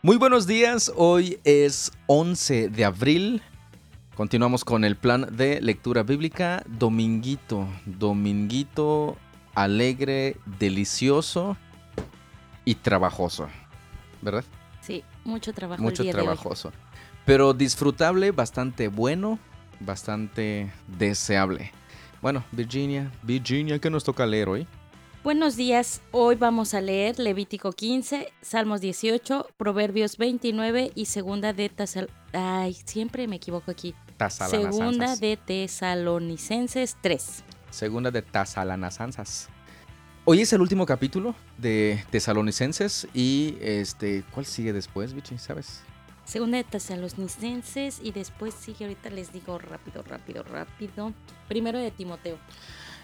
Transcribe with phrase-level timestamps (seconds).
[0.00, 3.42] Muy buenos días, hoy es 11 de abril.
[4.14, 6.62] Continuamos con el plan de lectura bíblica.
[6.66, 9.16] Dominguito, dominguito
[9.56, 11.56] alegre, delicioso
[12.64, 13.48] y trabajoso,
[14.22, 14.44] ¿verdad?
[14.82, 15.82] Sí, mucho trabajo.
[15.82, 16.70] Mucho el día trabajoso.
[17.24, 19.40] Pero disfrutable, bastante bueno,
[19.80, 21.72] bastante deseable.
[22.22, 24.68] Bueno, Virginia, Virginia, ¿qué nos toca leer hoy?
[25.24, 31.68] Buenos días, hoy vamos a leer Levítico 15, Salmos 18, Proverbios 29 y Segunda de
[31.68, 32.08] Tesal...
[32.32, 33.96] Ay, siempre me equivoco aquí.
[34.30, 37.44] Segunda de Tesalonicenses 3.
[37.68, 39.48] Segunda de Tesalonicenses.
[40.24, 45.36] Hoy es el último capítulo de Tesalonicenses y este, ¿cuál sigue después, Vichy?
[45.36, 45.82] ¿Sabes?
[46.24, 51.12] Segunda de Tesalonicenses y después sigue, ahorita les digo rápido, rápido, rápido.
[51.48, 52.38] Primero de Timoteo.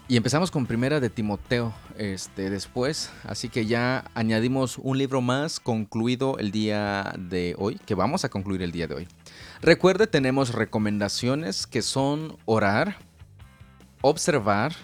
[0.07, 5.59] Y empezamos con Primera de Timoteo este, después, así que ya añadimos un libro más
[5.59, 9.07] concluido el día de hoy, que vamos a concluir el día de hoy.
[9.63, 12.97] Recuerde, tenemos recomendaciones que son orar,
[14.01, 14.75] observar,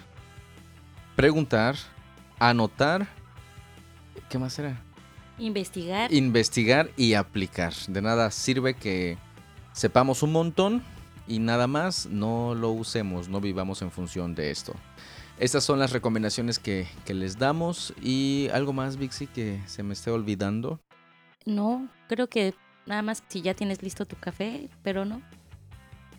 [1.14, 1.76] preguntar,
[2.40, 3.06] anotar,
[4.28, 4.82] ¿qué más era?
[5.38, 6.12] Investigar.
[6.12, 7.72] Investigar y aplicar.
[7.86, 9.18] De nada sirve que
[9.72, 10.82] sepamos un montón
[11.26, 14.74] y nada más no lo usemos, no vivamos en función de esto.
[15.38, 17.94] Estas son las recomendaciones que, les damos.
[18.00, 20.78] ¿Y algo más, Vixi, que se me esté olvidando?
[21.44, 22.54] No, creo que
[22.86, 25.20] nada más si ya tienes listo tu café, pero no.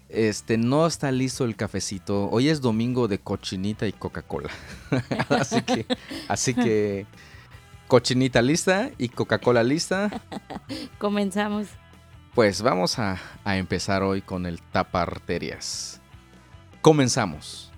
[0.10, 2.30] Este, no está listo el cafecito.
[2.30, 4.50] Hoy es domingo de cochinita y Coca-Cola.
[5.30, 5.86] así que,
[6.28, 7.06] así que,
[7.88, 10.22] cochinita lista y Coca-Cola lista.
[11.00, 11.68] Comenzamos.
[12.36, 16.02] Pues vamos a, empezar hoy con el taparterias.
[16.82, 17.72] Comenzamos.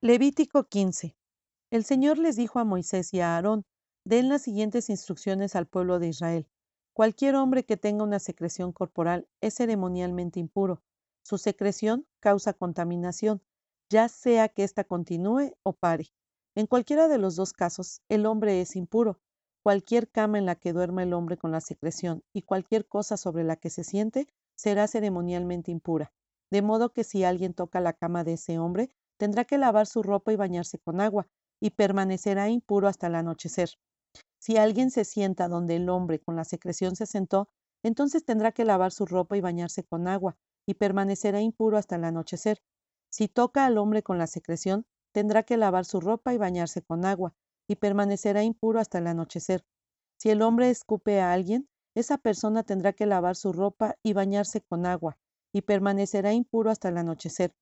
[0.00, 1.16] Levítico 15.
[1.70, 3.64] El Señor les dijo a Moisés y a Aarón,
[4.04, 6.48] den las siguientes instrucciones al pueblo de Israel.
[6.92, 10.82] Cualquier hombre que tenga una secreción corporal es ceremonialmente impuro.
[11.22, 13.44] Su secreción causa contaminación,
[13.88, 16.10] ya sea que ésta continúe o pare.
[16.58, 19.20] En cualquiera de los dos casos, el hombre es impuro.
[19.62, 23.44] Cualquier cama en la que duerma el hombre con la secreción y cualquier cosa sobre
[23.44, 24.26] la que se siente
[24.56, 26.12] será ceremonialmente impura.
[26.50, 30.02] De modo que si alguien toca la cama de ese hombre, tendrá que lavar su
[30.02, 31.28] ropa y bañarse con agua,
[31.60, 33.70] y permanecerá impuro hasta el anochecer.
[34.40, 37.48] Si alguien se sienta donde el hombre con la secreción se sentó,
[37.84, 40.36] entonces tendrá que lavar su ropa y bañarse con agua,
[40.66, 42.58] y permanecerá impuro hasta el anochecer.
[43.10, 44.86] Si toca al hombre con la secreción,
[45.18, 47.34] tendrá que lavar su ropa y bañarse con agua,
[47.66, 49.64] y permanecerá impuro hasta el anochecer.
[50.16, 54.60] Si el hombre escupe a alguien, esa persona tendrá que lavar su ropa y bañarse
[54.60, 55.18] con agua,
[55.52, 57.52] y permanecerá impuro hasta el anochecer.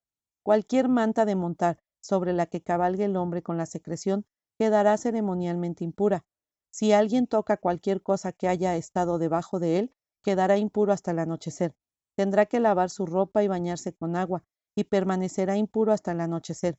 [0.43, 4.27] Cualquier manta de montar sobre la que cabalgue el hombre con la secreción
[4.59, 6.27] quedará ceremonialmente impura.
[6.71, 11.21] Si alguien toca cualquier cosa que haya estado debajo de él, quedará impuro hasta el
[11.21, 11.75] anochecer.
[12.17, 16.79] Tendrá que lavar su ropa y bañarse con agua, y permanecerá impuro hasta el anochecer.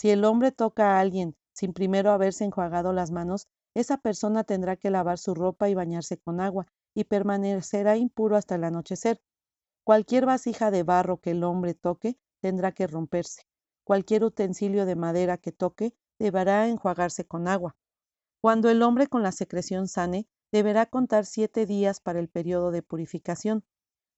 [0.00, 4.76] Si el hombre toca a alguien sin primero haberse enjuagado las manos, esa persona tendrá
[4.76, 9.20] que lavar su ropa y bañarse con agua, y permanecerá impuro hasta el anochecer.
[9.84, 13.42] Cualquier vasija de barro que el hombre toque tendrá que romperse.
[13.84, 17.76] Cualquier utensilio de madera que toque deberá enjuagarse con agua.
[18.40, 22.82] Cuando el hombre con la secreción sane, deberá contar siete días para el periodo de
[22.82, 23.66] purificación.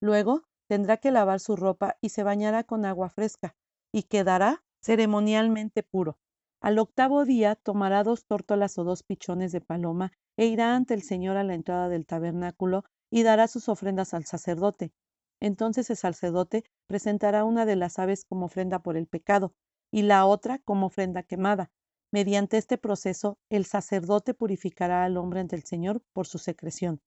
[0.01, 3.57] Luego tendrá que lavar su ropa y se bañará con agua fresca,
[3.91, 6.19] y quedará ceremonialmente puro.
[6.61, 11.03] Al octavo día tomará dos tórtolas o dos pichones de paloma e irá ante el
[11.03, 14.93] Señor a la entrada del tabernáculo y dará sus ofrendas al sacerdote.
[15.41, 19.55] Entonces el sacerdote presentará una de las aves como ofrenda por el pecado
[19.91, 21.71] y la otra como ofrenda quemada.
[22.13, 27.01] Mediante este proceso, el sacerdote purificará al hombre ante el Señor por su secreción.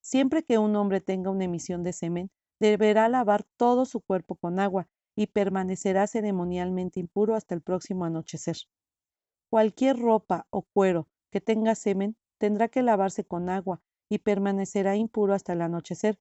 [0.00, 4.60] Siempre que un hombre tenga una emisión de semen, deberá lavar todo su cuerpo con
[4.60, 8.56] agua y permanecerá ceremonialmente impuro hasta el próximo anochecer.
[9.50, 15.34] Cualquier ropa o cuero que tenga semen tendrá que lavarse con agua y permanecerá impuro
[15.34, 16.18] hasta el anochecer,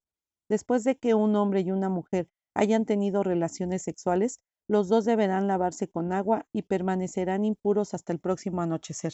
[0.50, 5.48] Después de que un hombre y una mujer hayan tenido relaciones sexuales, los dos deberán
[5.48, 9.14] lavarse con agua y permanecerán impuros hasta el próximo anochecer.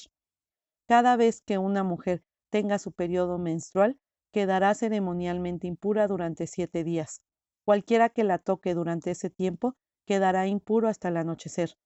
[0.88, 4.00] Cada vez que una mujer tenga su periodo menstrual,
[4.34, 7.22] quedará ceremonialmente impura durante siete días.
[7.70, 9.76] Cualquiera que la toque durante ese tiempo
[10.08, 11.78] quedará impuro hasta el anochecer.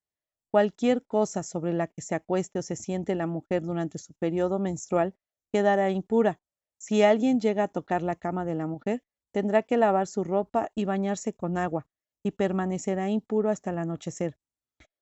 [0.50, 4.60] Cualquier cosa sobre la que se acueste o se siente la mujer durante su periodo
[4.60, 5.14] menstrual
[5.52, 6.40] quedará impura.
[6.78, 9.04] Si alguien llega a tocar la cama de la mujer,
[9.34, 11.86] tendrá que lavar su ropa y bañarse con agua,
[12.24, 14.38] y permanecerá impuro hasta el anochecer.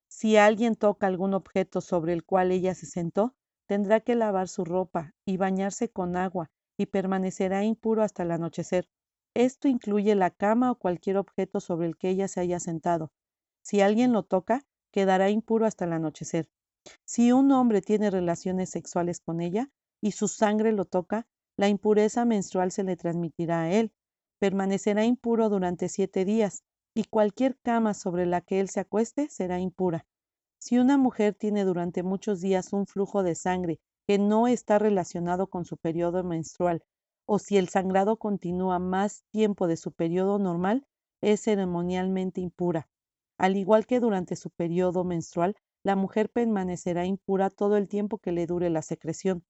[0.08, 3.36] Si alguien toca algún objeto sobre el cual ella se sentó,
[3.68, 8.88] tendrá que lavar su ropa y bañarse con agua y permanecerá impuro hasta el anochecer.
[9.34, 13.12] Esto incluye la cama o cualquier objeto sobre el que ella se haya sentado.
[13.62, 16.50] Si alguien lo toca, quedará impuro hasta el anochecer.
[17.04, 19.70] Si un hombre tiene relaciones sexuales con ella
[20.00, 21.26] y su sangre lo toca,
[21.56, 23.92] la impureza menstrual se le transmitirá a él.
[24.38, 26.64] Permanecerá impuro durante siete días,
[26.94, 30.06] y cualquier cama sobre la que él se acueste será impura.
[30.58, 35.46] Si una mujer tiene durante muchos días un flujo de sangre que no está relacionado
[35.46, 36.82] con su periodo menstrual,
[37.26, 40.86] o si el sangrado continúa más tiempo de su periodo normal,
[41.22, 42.88] es ceremonialmente impura.
[43.38, 48.32] Al igual que durante su periodo menstrual, la mujer permanecerá impura todo el tiempo que
[48.32, 49.44] le dure la secreción.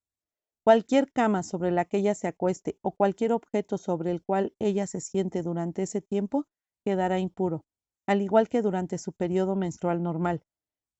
[0.64, 4.86] Cualquier cama sobre la que ella se acueste o cualquier objeto sobre el cual ella
[4.86, 6.46] se siente durante ese tiempo
[6.84, 7.64] quedará impuro,
[8.06, 10.42] al igual que durante su periodo menstrual normal.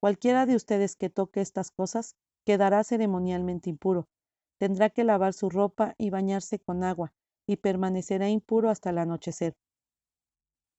[0.01, 4.09] Cualquiera de ustedes que toque estas cosas quedará ceremonialmente impuro.
[4.62, 7.12] Tendrá que lavar su ropa y bañarse con agua,
[7.49, 9.56] y permanecerá impuro hasta el anochecer.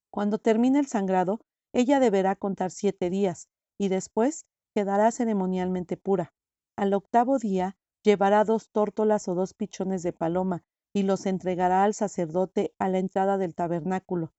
[0.10, 1.42] Cuando termine el sangrado,
[1.74, 6.34] ella deberá contar siete días, y después quedará ceremonialmente pura.
[6.78, 7.76] Al octavo día
[8.06, 10.64] llevará dos tórtolas o dos pichones de paloma,
[10.94, 14.32] y los entregará al sacerdote a la entrada del tabernáculo.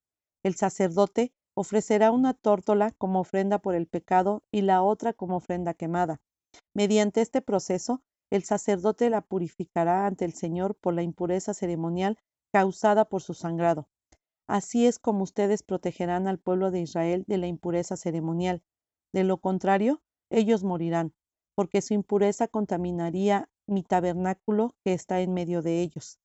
[0.43, 5.75] El sacerdote ofrecerá una tórtola como ofrenda por el pecado y la otra como ofrenda
[5.75, 6.23] quemada.
[6.73, 12.19] Mediante este proceso, el sacerdote la purificará ante el Señor por la impureza ceremonial
[12.53, 13.88] causada por su sangrado.
[14.47, 18.62] Así es como ustedes protegerán al pueblo de Israel de la impureza ceremonial.
[19.12, 21.15] De lo contrario, ellos morirán,
[21.55, 26.19] porque su impureza contaminaría mi tabernáculo que está en medio de ellos.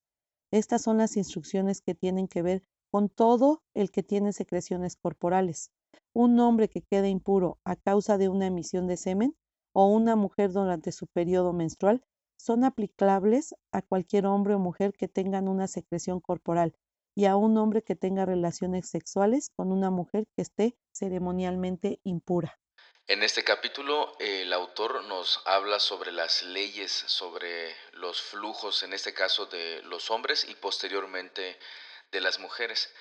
[0.50, 5.70] Estas son las instrucciones que tienen que ver con todo el que tiene secreciones corporales.
[6.12, 9.36] Un hombre que quede impuro a causa de una emisión de semen
[9.72, 12.04] o una mujer durante su periodo menstrual
[12.36, 16.74] son aplicables a cualquier hombre o mujer que tengan una secreción corporal
[17.14, 22.58] y a un hombre que tenga relaciones sexuales con una mujer que esté ceremonialmente impura.
[23.06, 29.12] En este capítulo el autor nos habla sobre las leyes, sobre los flujos, en este
[29.12, 31.58] caso de los hombres y posteriormente
[32.12, 32.92] de las mujeres.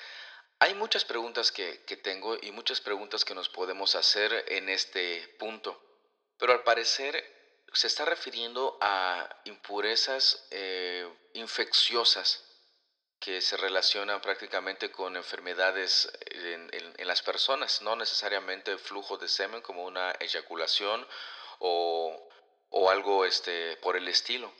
[0.60, 5.80] Hay muchas preguntas que, tengo y muchas preguntas que nos podemos hacer en este punto,
[6.40, 7.38] pero al parecer
[7.74, 12.44] se está refiriendo a impurezas eh, infecciosas
[13.20, 16.70] que se relacionan prácticamente con enfermedades en,
[17.06, 21.06] las personas, no necesariamente flujo de semen como una eyaculación
[21.60, 22.26] o,
[22.90, 24.52] algo este, por el estilo.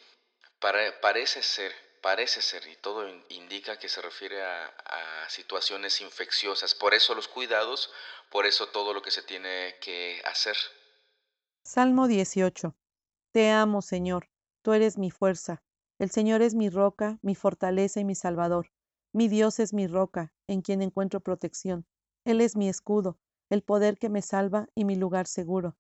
[0.60, 6.76] parece ser, parece ser, y todo indica que se refiere a, a situaciones infecciosas.
[6.76, 7.92] Por eso los cuidados,
[8.30, 10.58] por eso todo lo que se tiene que hacer.
[11.64, 12.76] Salmo 18.
[13.32, 14.30] Te amo, Señor,
[14.64, 15.62] tú eres mi fuerza.
[16.00, 18.72] El Señor es mi roca, mi fortaleza y mi salvador.
[19.14, 21.86] Mi Dios es mi roca, en quien encuentro protección.
[22.26, 23.18] Él es mi escudo,
[23.50, 25.76] el poder que me salva y mi lugar seguro.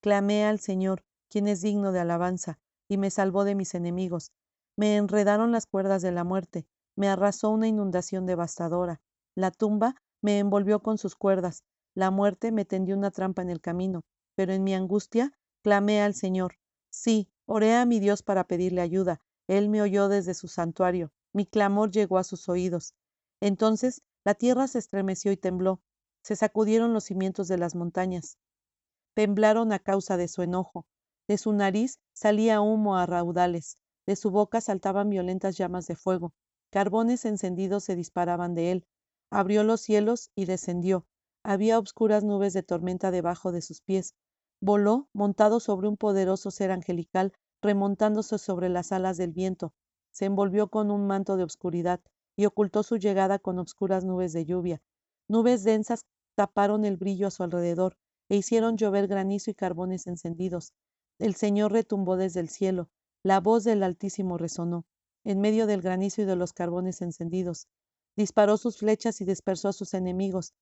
[0.00, 2.58] Clamé al Señor, quien es digno de alabanza,
[2.88, 4.30] y me salvó de mis enemigos.
[4.76, 6.66] Me enredaron las cuerdas de la muerte,
[6.96, 9.00] me arrasó una inundación devastadora.
[9.34, 11.64] La tumba me envolvió con sus cuerdas,
[11.94, 14.02] la muerte me tendió una trampa en el camino,
[14.34, 16.56] pero en mi angustia clamé al Señor.
[16.90, 21.46] Sí, oré a mi Dios para pedirle ayuda, él me oyó desde su santuario, mi
[21.46, 22.94] clamor llegó a sus oídos.
[23.40, 25.80] Entonces la tierra se estremeció y tembló,
[26.22, 28.38] se sacudieron los cimientos de las montañas.
[29.14, 30.86] Temblaron a causa de su enojo.
[31.28, 33.76] De su nariz salía humo a raudales,
[34.06, 36.32] de su boca saltaban violentas llamas de fuego.
[36.70, 38.86] Carbones encendidos se disparaban de él.
[39.30, 41.06] Abrió los cielos y descendió.
[41.42, 44.14] Había obscuras nubes de tormenta debajo de sus pies.
[44.66, 49.74] Voló montado sobre un poderoso ser angelical remontándose sobre las alas del viento,
[50.10, 52.00] se envolvió con un manto de obscuridad
[52.34, 54.80] y ocultó su llegada con obscuras nubes de lluvia.
[55.28, 57.98] Nubes densas taparon el brillo a su alrededor
[58.30, 60.72] e hicieron llover granizo y carbones encendidos.
[61.18, 62.88] El Señor retumbó desde el cielo,
[63.22, 64.86] la voz del Altísimo resonó,
[65.24, 67.68] en medio del granizo y de los carbones encendidos.
[68.16, 70.54] Disparó sus flechas y dispersó a sus enemigos.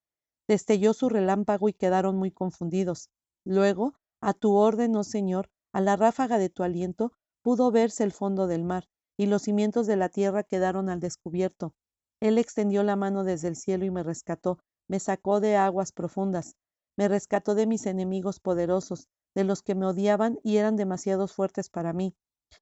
[0.48, 3.08] Destelló su relámpago y quedaron muy confundidos.
[3.44, 8.12] Luego, a tu orden, oh Señor, a la ráfaga de tu aliento pudo verse el
[8.12, 11.74] fondo del mar, y los cimientos de la tierra quedaron al descubierto.
[12.20, 14.58] Él extendió la mano desde el cielo y me rescató,
[14.88, 16.54] me sacó de aguas profundas,
[16.96, 21.68] me rescató de mis enemigos poderosos, de los que me odiaban y eran demasiado fuertes
[21.68, 22.14] para mí.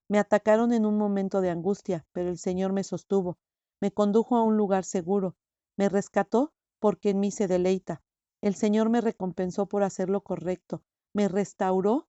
[0.08, 3.38] Me atacaron en un momento de angustia, pero el Señor me sostuvo,
[3.80, 5.34] me condujo a un lugar seguro,
[5.76, 8.02] me rescató porque en mí se deleita.
[8.42, 10.82] El Señor me recompensó por hacer lo correcto,
[11.12, 12.08] me restauró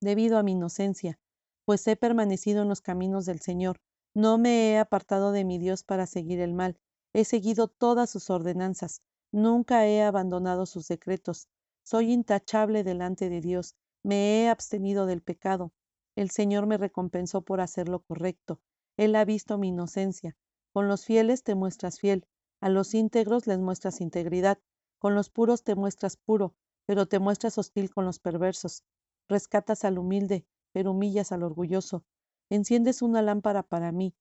[0.00, 1.18] debido a mi inocencia,
[1.64, 3.80] pues he permanecido en los caminos del Señor.
[4.14, 6.78] No me he apartado de mi Dios para seguir el mal.
[7.12, 9.02] He seguido todas sus ordenanzas.
[9.32, 11.48] Nunca he abandonado sus decretos.
[11.82, 13.74] Soy intachable delante de Dios.
[14.04, 15.72] Me he abstenido del pecado.
[16.16, 18.60] El Señor me recompensó por hacer lo correcto.
[18.96, 20.36] Él ha visto mi inocencia.
[20.72, 22.26] Con los fieles te muestras fiel.
[22.60, 24.58] A los íntegros les muestras integridad.
[25.04, 26.54] Con los puros te muestras puro,
[26.86, 28.84] pero te muestras hostil con los perversos.
[29.28, 32.06] Rescatas al humilde, pero humillas al orgulloso.
[32.48, 34.14] Enciendes una lámpara para mí.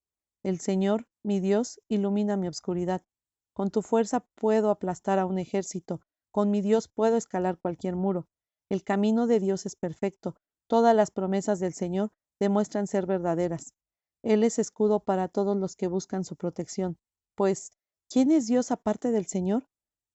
[0.43, 3.01] El Señor, mi Dios, ilumina mi obscuridad.
[3.53, 6.01] Con tu fuerza puedo aplastar a un ejército.
[6.31, 8.27] Con mi Dios puedo escalar cualquier muro.
[8.67, 10.35] El camino de Dios es perfecto.
[10.67, 12.11] Todas las promesas del Señor
[12.41, 13.73] demuestran ser verdaderas.
[14.21, 16.97] Él es escudo para todos los que buscan su protección.
[17.35, 17.71] Pues,
[18.09, 19.65] ¿quién es Dios aparte del Señor?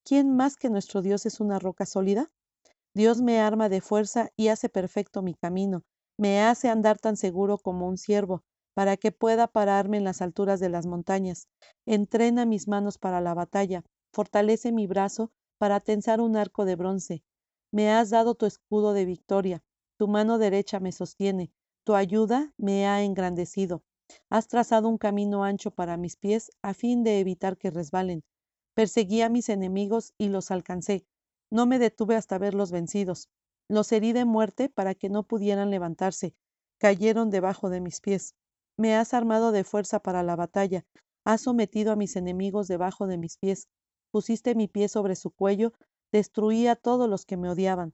[0.09, 2.31] ¿Quién más que nuestro Dios es una roca sólida?
[2.95, 5.83] Dios me arma de fuerza y hace perfecto mi camino,
[6.17, 8.41] me hace andar tan seguro como un ciervo,
[8.73, 11.47] para que pueda pararme en las alturas de las montañas.
[11.85, 17.21] Entrena mis manos para la batalla, fortalece mi brazo para tensar un arco de bronce.
[17.71, 19.61] Me has dado tu escudo de victoria,
[19.95, 21.51] tu mano derecha me sostiene,
[21.83, 23.83] tu ayuda me ha engrandecido.
[24.31, 28.23] Has trazado un camino ancho para mis pies a fin de evitar que resbalen.
[28.79, 31.05] Perseguí a mis enemigos y los alcancé.
[31.51, 33.27] No me detuve hasta verlos vencidos.
[33.67, 36.33] Los herí de muerte para que no pudieran levantarse.
[36.77, 38.35] Cayeron debajo de mis pies.
[38.77, 40.85] Me has armado de fuerza para la batalla.
[41.25, 43.67] Has sometido a mis enemigos debajo de mis pies.
[44.11, 45.73] Pusiste mi pie sobre su cuello.
[46.13, 47.93] Destruí a todos los que me odiaban.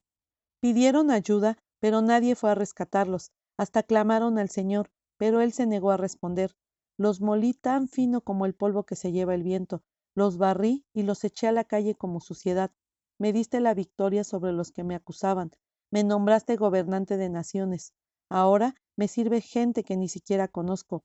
[0.59, 3.31] Pidieron ayuda, pero nadie fue a rescatarlos.
[3.57, 6.55] Hasta clamaron al Señor, pero Él se negó a responder.
[6.95, 9.81] Los molí tan fino como el polvo que se lleva el viento.
[10.15, 12.71] Los barrí y los eché a la calle como suciedad.
[13.19, 15.51] Me diste la victoria sobre los que me acusaban.
[15.91, 17.93] Me nombraste gobernante de naciones.
[18.29, 21.03] Ahora me sirve gente que ni siquiera conozco.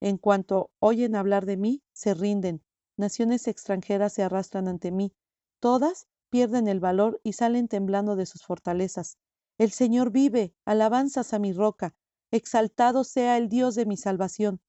[0.00, 2.64] En cuanto oyen hablar de mí, se rinden.
[2.96, 5.14] Naciones extranjeras se arrastran ante mí.
[5.60, 9.18] Todas pierden el valor y salen temblando de sus fortalezas.
[9.58, 11.94] El Señor vive, alabanzas a mi roca.
[12.32, 14.60] Exaltado sea el Dios de mi salvación.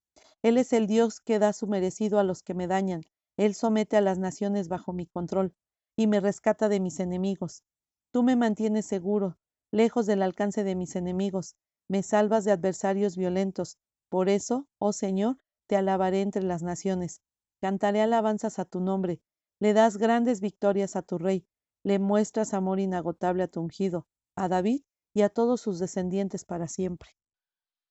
[0.44, 3.02] Él es el Dios que da su merecido a los que me dañan.
[3.38, 5.54] Él somete a las naciones bajo mi control
[5.96, 7.64] y me rescata de mis enemigos.
[8.12, 9.38] Tú me mantienes seguro,
[9.72, 11.56] lejos del alcance de mis enemigos,
[11.88, 13.78] me salvas de adversarios violentos.
[14.10, 15.38] Por eso, oh Señor,
[15.68, 17.22] te alabaré entre las naciones.
[17.62, 19.22] Cantaré alabanzas a tu nombre.
[19.60, 21.46] Le das grandes victorias a tu rey.
[21.84, 26.68] Le muestras amor inagotable a tu ungido, a David y a todos sus descendientes para
[26.68, 27.16] siempre.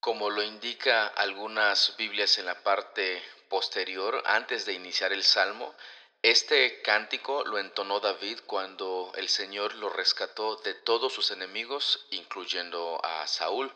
[0.01, 3.19] Como lo indica algunas Biblias en la parte
[3.53, 5.75] posterior, antes de iniciar el Salmo,
[6.23, 12.99] este cántico lo entonó David cuando el Señor lo rescató de todos sus enemigos, incluyendo
[13.05, 13.71] a Saúl.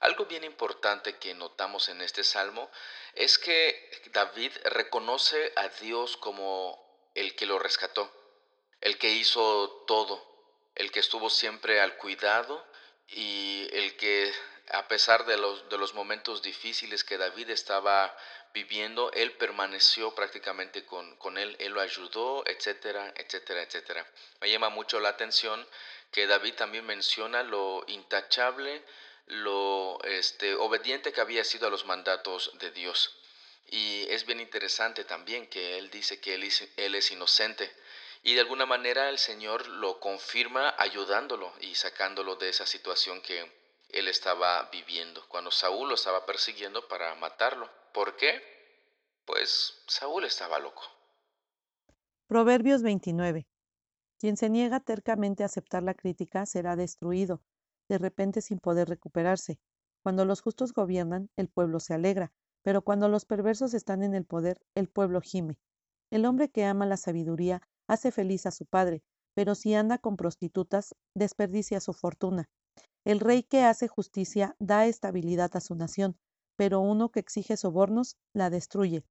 [0.00, 2.70] Algo bien importante que notamos en este salmo
[3.14, 8.12] es que David reconoce a Dios como el que lo rescató,
[8.82, 10.22] el que hizo todo,
[10.74, 12.62] el que estuvo siempre al cuidado
[13.08, 14.32] y el que
[14.70, 18.16] a pesar de los, de los momentos difíciles que David estaba
[18.52, 24.06] viviendo, él permaneció prácticamente con, con, él, él lo ayudó, etcétera, etcétera, etcétera.
[24.40, 25.66] Me llama mucho la atención
[26.10, 28.82] que David también menciona lo intachable,
[29.26, 33.16] lo este, obediente que había sido a los mandatos de Dios.
[33.68, 37.70] Y es bien interesante también que él dice que él él es inocente.
[38.26, 43.48] Y de alguna manera el Señor lo confirma ayudándolo y sacándolo de esa situación que,
[43.90, 47.70] él estaba viviendo, cuando Saúl lo estaba persiguiendo para matarlo.
[47.94, 48.42] ¿Por qué?
[49.24, 50.82] Pues Saúl estaba loco.
[52.26, 53.46] Proverbios 29.
[54.18, 57.40] Quien se niega tercamente a aceptar la crítica será destruido,
[57.88, 59.60] de repente sin poder recuperarse.
[60.02, 64.24] Cuando los justos gobiernan, el pueblo se alegra, pero cuando los perversos están en el
[64.24, 65.60] poder, el pueblo gime.
[66.10, 69.02] El hombre que ama la sabiduría hace feliz a su padre,
[69.34, 72.48] pero si anda con prostitutas, desperdicia su fortuna.
[73.04, 76.18] El rey que hace justicia da estabilidad a su nación,
[76.56, 79.04] pero uno que exige sobornos la destruye.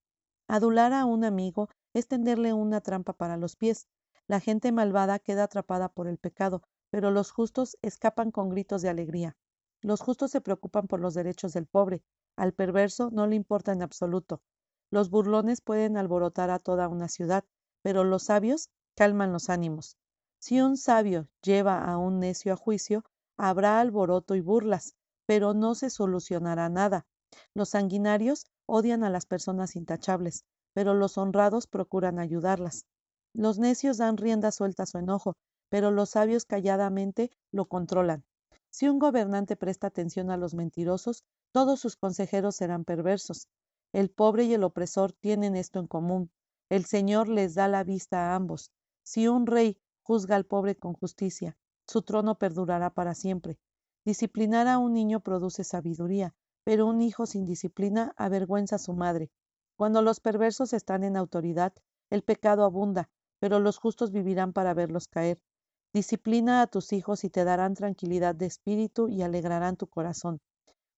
[0.47, 3.87] Adular a un amigo es tenderle una trampa para los pies.
[4.27, 8.89] La gente malvada queda atrapada por el pecado, pero los justos escapan con gritos de
[8.89, 9.37] alegría.
[9.81, 12.03] Los justos se preocupan por los derechos del pobre,
[12.35, 14.41] al perverso no le importa en absoluto.
[14.89, 17.45] Los burlones pueden alborotar a toda una ciudad,
[17.85, 19.95] pero los sabios calman los ánimos.
[20.39, 23.03] Si un sabio lleva a un necio a juicio,
[23.37, 27.05] Habrá alboroto y burlas, pero no se solucionará nada.
[27.53, 32.85] Los sanguinarios odian a las personas intachables, pero los honrados procuran ayudarlas.
[33.33, 35.35] Los necios dan rienda suelta a su enojo,
[35.67, 38.23] pero los sabios calladamente lo controlan.
[38.69, 43.49] Si un gobernante presta atención a los mentirosos, todos sus consejeros serán perversos.
[43.91, 46.31] El pobre y el opresor tienen esto en común.
[46.69, 48.71] El Señor les da la vista a ambos.
[49.03, 51.57] Si un rey juzga al pobre con justicia,
[51.87, 53.59] su trono perdurará para siempre.
[54.03, 59.29] Disciplinar a un niño produce sabiduría, pero un hijo sin disciplina avergüenza a su madre.
[59.77, 61.73] Cuando los perversos están en autoridad,
[62.09, 65.41] el pecado abunda, pero los justos vivirán para verlos caer.
[65.93, 70.41] Disciplina a tus hijos y te darán tranquilidad de espíritu y alegrarán tu corazón.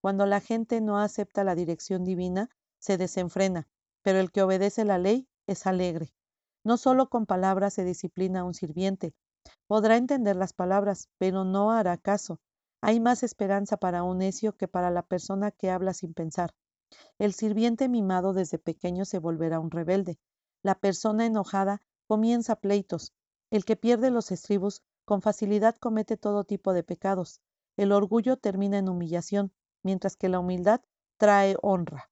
[0.01, 3.67] Cuando la gente no acepta la dirección divina, se desenfrena,
[4.01, 6.13] pero el que obedece la ley es alegre.
[6.63, 9.13] No solo con palabras se disciplina a un sirviente.
[9.65, 12.39] Podrá entender las palabras, pero no hará caso.
[12.81, 16.53] Hay más esperanza para un necio que para la persona que habla sin pensar.
[17.17, 20.19] El sirviente mimado desde pequeño se volverá un rebelde.
[20.61, 23.13] La persona enojada comienza pleitos.
[23.49, 27.41] El que pierde los estribos con facilidad comete todo tipo de pecados.
[27.77, 30.81] El orgullo termina en humillación, mientras que la humildad
[31.17, 32.09] trae honra.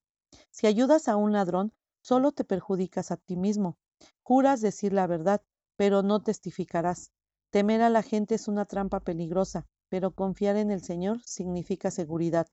[0.50, 1.74] Si ayudas a un ladrón,
[2.06, 3.80] solo te perjudicas a ti mismo.
[4.22, 5.42] Juras decir la verdad,
[5.76, 7.12] pero no testificarás.
[7.50, 12.46] Temer a la gente es una trampa peligrosa, pero confiar en el Señor significa seguridad.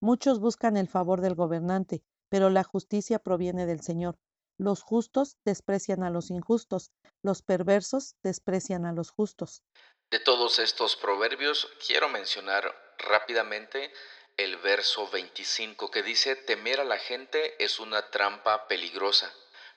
[0.00, 4.16] Muchos buscan el favor del gobernante, pero la justicia proviene del Señor.
[4.58, 9.64] Los justos desprecian a los injustos, los perversos desprecian a los justos.
[10.08, 12.64] De todos estos proverbios, quiero mencionar
[12.98, 13.90] rápidamente
[14.36, 19.32] el verso 25 que dice, temer a la gente es una trampa peligrosa,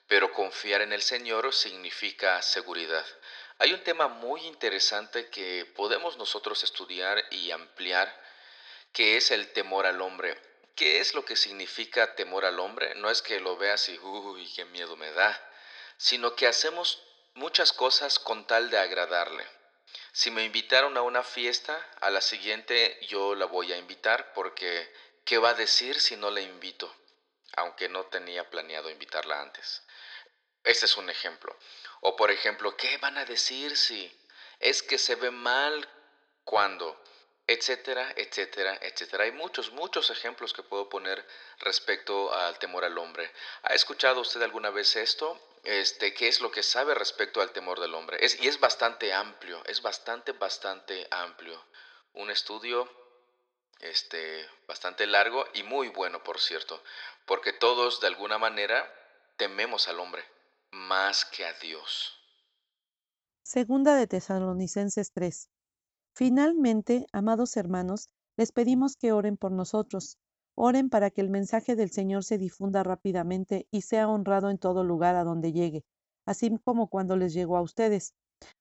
[0.08, 3.06] pero confiar en el Señor significa seguridad.
[3.58, 8.14] Hay un tema muy interesante que podemos nosotros estudiar y ampliar,
[8.92, 10.40] que es el temor al hombre.
[10.74, 12.94] ¿Qué es lo que significa temor al hombre?
[12.96, 15.40] No es que lo veas y, uy, qué miedo me da,
[15.96, 17.02] sino que hacemos
[17.34, 19.57] muchas cosas con tal de agradarle.
[20.18, 24.92] Si me invitaron a una fiesta, a la siguiente yo la voy a invitar porque
[25.24, 26.92] ¿qué va a decir si no la invito?
[27.54, 29.84] Aunque no tenía planeado invitarla antes.
[30.64, 31.56] Este es un ejemplo.
[32.00, 34.12] O por ejemplo, ¿qué van a decir si
[34.58, 35.88] es que se ve mal
[36.42, 37.00] cuando?
[37.48, 39.24] Etcétera, etcétera, etcétera.
[39.24, 41.26] Hay muchos, muchos ejemplos que puedo poner
[41.60, 43.32] respecto al temor al hombre.
[43.62, 45.40] ¿Ha escuchado usted alguna vez esto?
[45.64, 48.18] Este, ¿Qué es lo que sabe respecto al temor del hombre?
[48.20, 51.64] Es, y es bastante amplio, es bastante, bastante amplio.
[52.12, 52.86] Un estudio
[53.80, 56.82] este, bastante largo y muy bueno, por cierto,
[57.24, 58.92] porque todos de alguna manera
[59.38, 60.22] tememos al hombre
[60.70, 62.14] más que a Dios.
[63.42, 65.48] Segunda de Tesalonicenses 3.
[66.18, 70.18] Finalmente, amados hermanos, les pedimos que oren por nosotros.
[70.56, 74.82] Oren para que el mensaje del Señor se difunda rápidamente y sea honrado en todo
[74.82, 75.84] lugar a donde llegue,
[76.26, 78.14] así como cuando les llegó a ustedes.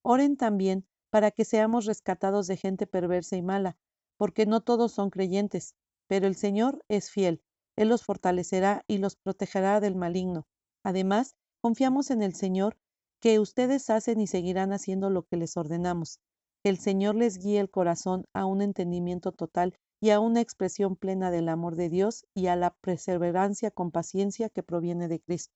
[0.03, 3.75] Oren también para que seamos rescatados de gente perversa y mala,
[4.17, 5.73] porque no todos son creyentes,
[6.05, 7.41] pero el Señor es fiel.
[7.75, 10.45] Él los fortalecerá y los protegerá del maligno.
[10.83, 12.77] Además, Confiamos en el Señor
[13.19, 16.19] que ustedes hacen y seguirán haciendo lo que les ordenamos.
[16.67, 21.31] El Señor les guíe el corazón a un entendimiento total y a una expresión plena
[21.31, 25.53] del amor de Dios y a la perseverancia con paciencia que proviene de Cristo.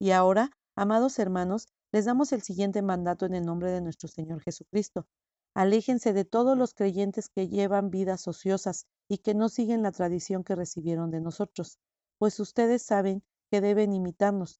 [0.00, 4.40] Y ahora, amados hermanos, les damos el siguiente mandato en el nombre de nuestro Señor
[4.40, 5.06] Jesucristo.
[5.52, 10.42] Aléjense de todos los creyentes que llevan vidas ociosas y que no siguen la tradición
[10.42, 11.78] que recibieron de nosotros,
[12.16, 14.58] pues ustedes saben que deben imitarnos,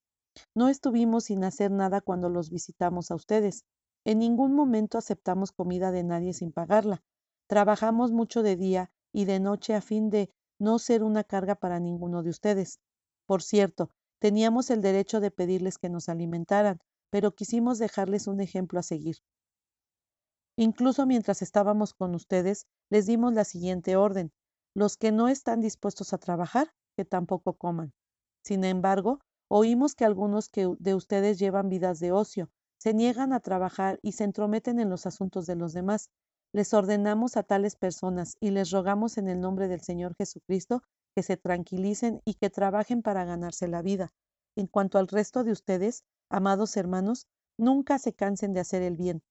[0.55, 3.64] no estuvimos sin hacer nada cuando los visitamos a ustedes.
[4.04, 7.02] En ningún momento aceptamos comida de nadie sin pagarla.
[7.46, 11.80] Trabajamos mucho de día y de noche a fin de no ser una carga para
[11.80, 12.80] ninguno de ustedes.
[13.26, 18.78] Por cierto, teníamos el derecho de pedirles que nos alimentaran, pero quisimos dejarles un ejemplo
[18.78, 19.16] a seguir.
[20.56, 24.32] Incluso mientras estábamos con ustedes, les dimos la siguiente orden.
[24.74, 27.92] Los que no están dispuestos a trabajar, que tampoco coman.
[28.42, 32.50] Sin embargo, Oímos que algunos de ustedes llevan vidas de ocio,
[32.84, 36.10] se niegan a trabajar y se entrometen en los asuntos de los demás.
[36.52, 40.82] Les ordenamos a tales personas y les rogamos en el nombre del Señor Jesucristo
[41.16, 44.12] que se tranquilicen y que trabajen para ganarse la vida.
[44.54, 47.26] En cuanto al resto de ustedes, amados hermanos,
[47.58, 49.22] nunca se cansen de hacer el bien.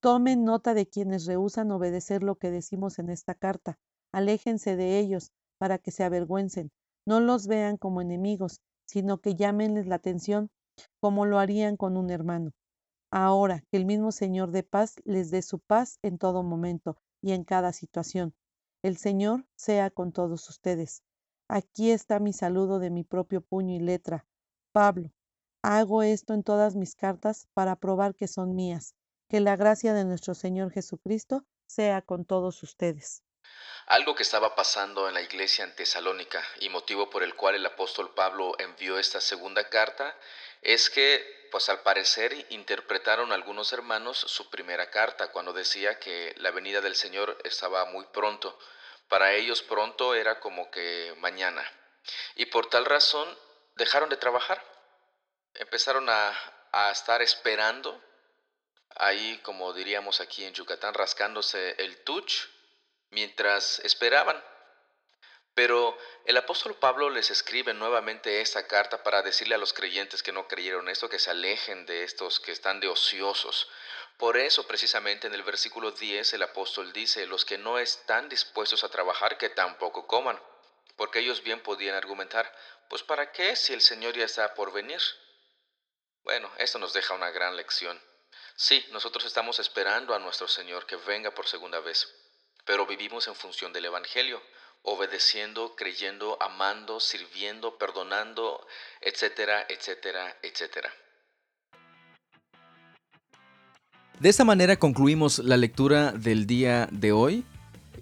[0.00, 3.76] Tomen nota de quienes rehúsan obedecer lo que decimos en esta carta.
[4.12, 6.70] Aléjense de ellos para que se avergüencen.
[7.08, 10.48] No los vean como enemigos, sino que llámenles la atención
[11.00, 12.52] como lo harían con un hermano.
[13.16, 17.30] Ahora que el mismo Señor de paz les dé su paz en todo momento y
[17.30, 18.34] en cada situación.
[18.82, 21.04] El Señor sea con todos ustedes.
[21.48, 24.26] Aquí está mi saludo de mi propio puño y letra.
[24.72, 25.12] Pablo,
[25.62, 28.96] hago esto en todas mis cartas para probar que son mías.
[29.28, 33.22] Que la gracia de nuestro Señor Jesucristo sea con todos ustedes.
[33.86, 37.66] Algo que estaba pasando en la iglesia en Tesalónica y motivo por el cual el
[37.66, 40.16] apóstol Pablo envió esta segunda carta
[40.64, 46.50] es que, pues al parecer, interpretaron algunos hermanos su primera carta cuando decía que la
[46.50, 48.58] venida del Señor estaba muy pronto.
[49.08, 51.62] Para ellos pronto era como que mañana.
[52.34, 53.28] Y por tal razón
[53.76, 54.64] dejaron de trabajar.
[55.54, 56.32] Empezaron a,
[56.72, 58.02] a estar esperando,
[58.96, 62.48] ahí como diríamos aquí en Yucatán, rascándose el tuch
[63.10, 64.42] mientras esperaban.
[65.54, 70.32] Pero el apóstol Pablo les escribe nuevamente esta carta para decirle a los creyentes que
[70.32, 73.68] no creyeron esto, que se alejen de estos que están de ociosos.
[74.16, 78.82] Por eso precisamente en el versículo 10 el apóstol dice, los que no están dispuestos
[78.82, 80.40] a trabajar, que tampoco coman.
[80.96, 82.52] Porque ellos bien podían argumentar,
[82.88, 85.00] pues ¿para qué si el Señor ya está por venir?
[86.22, 88.00] Bueno, esto nos deja una gran lección.
[88.56, 92.12] Sí, nosotros estamos esperando a nuestro Señor que venga por segunda vez,
[92.64, 94.40] pero vivimos en función del Evangelio,
[94.84, 98.66] obedeciendo, creyendo, amando, sirviendo, perdonando,
[99.00, 100.90] etcétera, etcétera, etcétera.
[104.20, 107.44] De esta manera concluimos la lectura del día de hoy.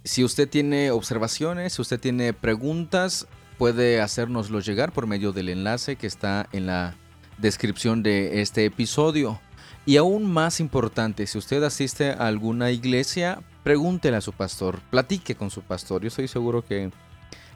[0.05, 3.27] Si usted tiene observaciones, si usted tiene preguntas,
[3.59, 6.97] puede hacérnoslo llegar por medio del enlace que está en la
[7.39, 9.41] descripción de este episodio.
[9.87, 15.35] Y aún más importante, si usted asiste a alguna iglesia, pregúntele a su pastor, platique
[15.35, 16.03] con su pastor.
[16.03, 16.91] Yo estoy seguro que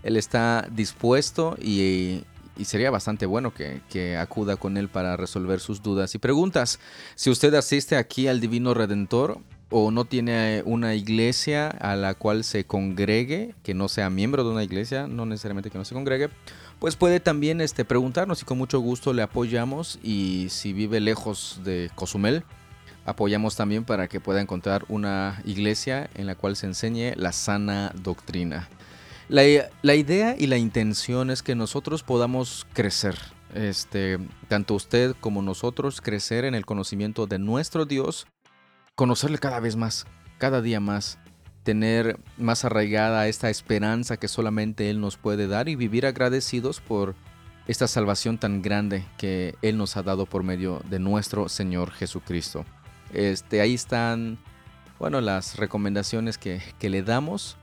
[0.02, 2.24] él está dispuesto y,
[2.64, 6.80] sería bastante bueno que, que, acuda con él para resolver sus dudas y preguntas.
[7.14, 9.40] Si usted asiste aquí al Divino Redentor
[9.70, 14.50] o no tiene una iglesia a la cual se congregue, que no sea miembro de
[14.50, 16.30] una iglesia, no necesariamente que no se congregue,
[16.78, 21.60] pues puede también este, preguntarnos y con mucho gusto le apoyamos y si vive lejos
[21.64, 22.44] de Cozumel,
[23.06, 27.92] apoyamos también para que pueda encontrar una iglesia en la cual se enseñe la sana
[27.94, 28.68] doctrina.
[29.28, 29.44] La,
[29.94, 33.16] idea y la intención es que nosotros podamos crecer,
[33.54, 38.26] este, tanto usted como nosotros, crecer en el conocimiento de nuestro Dios,
[38.94, 40.06] conocerle cada vez más,
[40.38, 41.18] cada día más,
[41.64, 47.16] tener más arraigada esta esperanza que solamente Él nos puede dar y vivir agradecidos por
[47.66, 52.64] esta salvación tan grande que Él nos ha dado por medio de nuestro Señor Jesucristo.
[53.12, 54.38] Este, ahí están,
[54.98, 57.56] bueno, las recomendaciones que, que le damos.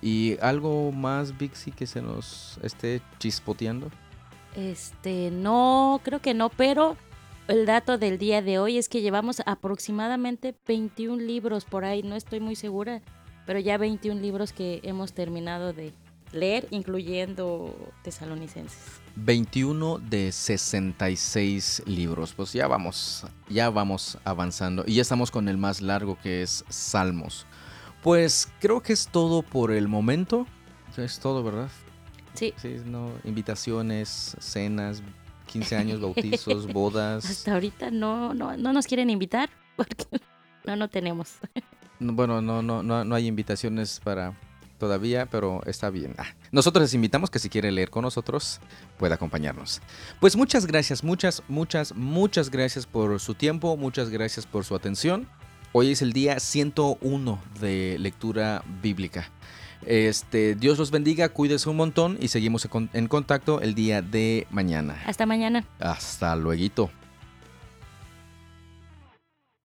[0.00, 3.90] ¿Y algo más, Vixi, que se nos esté chispoteando?
[4.56, 6.96] Este, no, creo que no, pero
[7.48, 12.16] el dato del día de hoy es que llevamos aproximadamente 21 libros por ahí, no
[12.16, 13.00] estoy muy segura,
[13.46, 15.92] pero ya 21 libros que hemos terminado de
[16.32, 19.00] leer, incluyendo tesalonicenses.
[19.16, 22.32] 21 de 66 libros.
[22.34, 24.84] Pues ya vamos, ya vamos avanzando.
[24.86, 27.46] Y ya estamos con el más largo que es Salmos.
[28.02, 30.46] Pues creo que es todo por el momento.
[30.96, 31.70] Es todo, ¿verdad?
[32.34, 32.52] Sí.
[32.56, 35.02] Sí, no, invitaciones, cenas,
[35.46, 37.24] 15 años, bautizos, bodas.
[37.24, 40.06] Hasta ahorita no, no, no nos quieren invitar porque
[40.64, 41.34] no, no tenemos.
[42.00, 44.34] Bueno, no, no, no, no hay invitaciones para
[44.82, 46.16] todavía, pero está bien.
[46.18, 48.58] Ah, nosotros les invitamos que si quiere leer con nosotros,
[48.98, 49.80] pueda acompañarnos.
[50.18, 55.28] Pues muchas gracias, muchas, muchas, muchas gracias por su tiempo, muchas gracias por su atención.
[55.70, 59.30] Hoy es el día 101 de lectura bíblica.
[59.86, 65.00] Este, Dios los bendiga, cuídese un montón y seguimos en contacto el día de mañana.
[65.06, 65.64] Hasta mañana.
[65.78, 66.90] Hasta luego.